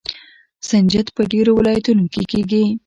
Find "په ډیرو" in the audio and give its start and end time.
1.15-1.51